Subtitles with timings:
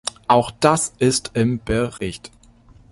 [0.27, 2.31] Auch das ist im Bericht.